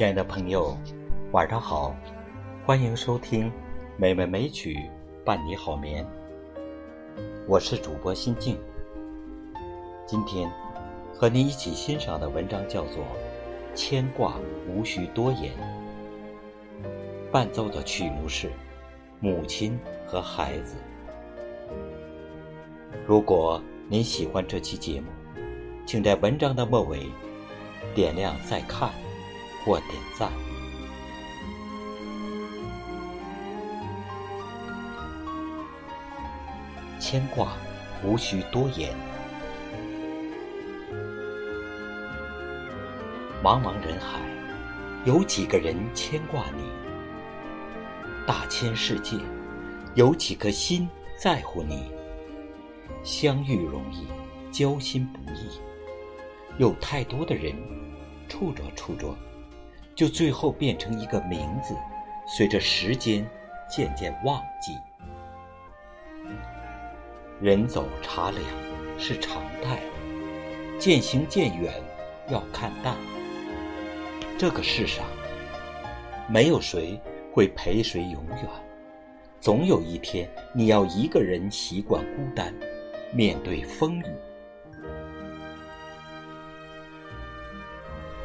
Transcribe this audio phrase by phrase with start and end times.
[0.00, 0.74] 亲爱的朋友，
[1.30, 1.94] 晚上好，
[2.64, 3.50] 欢迎收听
[3.98, 4.88] 《美味美曲
[5.26, 6.02] 伴你好眠》。
[7.46, 8.58] 我是主播心静。
[10.06, 10.50] 今天
[11.12, 13.04] 和您一起欣赏的文章叫做
[13.74, 15.52] 《牵挂无需多言》，
[17.30, 18.48] 伴奏的曲目是
[19.20, 20.76] 《母亲和孩子》。
[23.06, 25.08] 如果您喜欢这期节目，
[25.84, 27.00] 请在文章的末尾
[27.94, 28.90] 点亮再看。
[29.64, 30.30] 或点赞，
[36.98, 37.52] 牵挂
[38.02, 38.94] 无需多言。
[43.42, 44.20] 茫茫人海，
[45.04, 46.64] 有几个人牵挂你？
[48.26, 49.16] 大千世界，
[49.94, 51.90] 有几颗心在乎你？
[53.02, 54.06] 相遇容易，
[54.52, 55.60] 交心不易。
[56.58, 57.54] 有太多的人，
[58.28, 59.16] 处着处着。
[59.94, 61.76] 就最后变成一个名字，
[62.26, 63.28] 随着时间
[63.68, 64.76] 渐渐忘记。
[67.40, 68.42] 人走茶凉
[68.98, 69.80] 是常态，
[70.78, 71.72] 渐行渐远
[72.28, 72.96] 要看淡。
[74.38, 75.04] 这个世上
[76.28, 77.00] 没有谁
[77.32, 78.46] 会陪谁永远，
[79.40, 82.54] 总有一天你要一个人习惯孤单，
[83.12, 84.04] 面对风雨。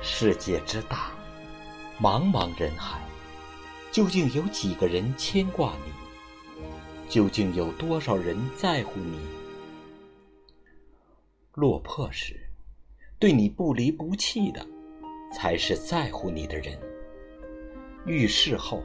[0.02, 1.15] 世界之大。
[2.02, 3.00] 茫茫人海，
[3.90, 6.62] 究竟有几个人牵挂你？
[7.08, 9.18] 究竟有多少人在乎你？
[11.54, 12.50] 落魄时，
[13.18, 14.68] 对你不离不弃的，
[15.34, 16.78] 才是在乎你的人；
[18.06, 18.84] 遇事后，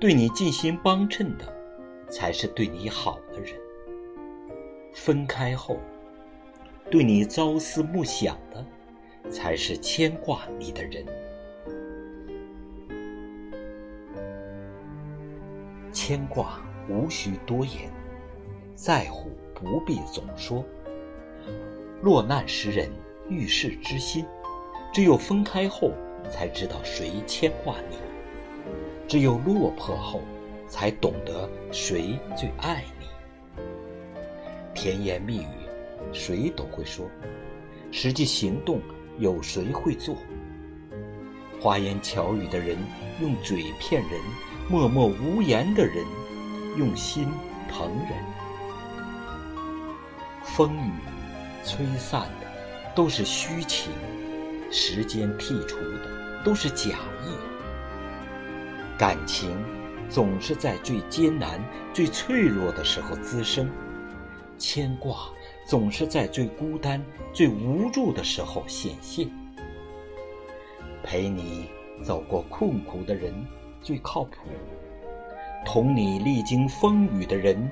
[0.00, 1.46] 对你尽心帮衬的，
[2.10, 3.54] 才是对你好的人；
[4.92, 5.78] 分开后，
[6.90, 8.66] 对你朝思暮想的，
[9.30, 11.06] 才是牵挂你的人。
[15.92, 17.90] 牵挂无需多言，
[18.74, 20.64] 在乎不必总说。
[22.00, 22.90] 落难时人
[23.28, 24.24] 遇事之心，
[24.92, 25.92] 只有分开后
[26.30, 27.96] 才知道谁牵挂你；
[29.06, 30.20] 只有落魄后，
[30.66, 33.06] 才懂得谁最爱你。
[34.74, 35.68] 甜言蜜语，
[36.12, 37.04] 谁都会说；
[37.92, 38.80] 实际行动，
[39.18, 40.16] 有谁会做？
[41.62, 42.76] 花言巧语的人
[43.20, 44.20] 用嘴骗人。
[44.68, 46.04] 默默无言的人，
[46.76, 47.28] 用心
[47.68, 48.24] 疼人。
[50.42, 50.92] 风雨
[51.64, 52.46] 吹散的
[52.94, 53.92] 都是虚情，
[54.70, 57.36] 时间剔除的都是假意。
[58.96, 59.50] 感情
[60.08, 61.62] 总是在最艰难、
[61.92, 63.70] 最脆弱的时候滋生，
[64.56, 65.28] 牵挂
[65.66, 69.28] 总是在最孤单、最无助的时候显现。
[71.02, 71.68] 陪你
[72.02, 73.34] 走过困苦的人。
[73.84, 74.36] 最靠谱，
[75.64, 77.68] 同你历经风雨的人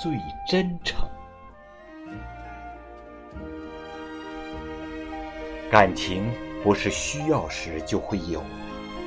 [0.00, 0.16] 最
[0.46, 1.08] 真诚。
[5.68, 6.30] 感情
[6.62, 8.40] 不是需要时就会有，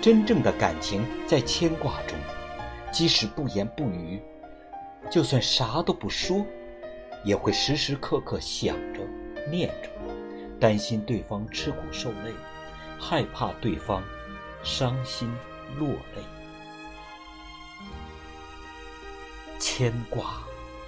[0.01, 2.19] 真正的感情在牵挂中，
[2.91, 4.21] 即使不言不语，
[5.09, 6.45] 就算啥都不说，
[7.23, 8.99] 也会时时刻刻想着、
[9.49, 9.89] 念着，
[10.59, 12.33] 担心对方吃苦受累，
[12.99, 14.03] 害怕对方
[14.63, 15.31] 伤心。
[15.77, 16.23] 落泪，
[19.59, 20.41] 牵挂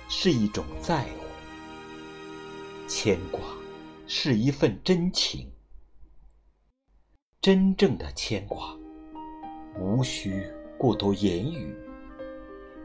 [0.07, 1.25] 是一种在乎，
[2.87, 3.41] 牵挂
[4.07, 5.51] 是一份真情。
[7.41, 8.73] 真正的牵挂，
[9.77, 11.75] 无需过多言语，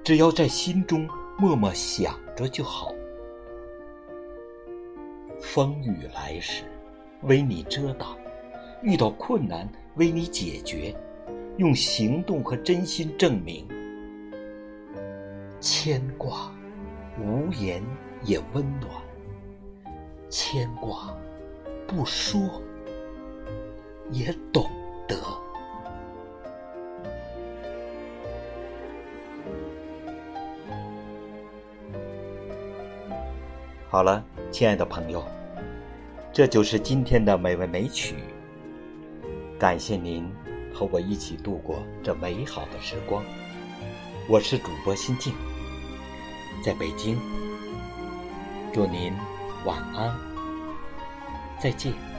[0.02, 1.08] 只要在心中
[1.38, 2.92] 默默想着就好。
[5.40, 6.64] 风雨来时，
[7.22, 8.16] 为你遮挡；
[8.84, 9.66] 遇到困难，
[9.96, 10.94] 为你解决。
[11.56, 13.64] 用行动和真心证明，
[15.60, 16.52] 牵挂
[17.16, 17.80] 无言
[18.24, 18.90] 也温暖，
[20.28, 21.16] 牵挂
[21.86, 22.60] 不说
[24.10, 24.68] 也懂
[25.06, 25.16] 得。
[33.88, 35.24] 好了，亲爱的朋友，
[36.32, 38.16] 这就是今天的美味美曲。
[39.58, 40.30] 感谢您。
[40.74, 43.24] 和我一起度过这美好的时光。
[44.28, 45.32] 我是主播心静，
[46.64, 47.16] 在北京，
[48.72, 49.12] 祝您
[49.64, 50.12] 晚安，
[51.62, 52.13] 再见。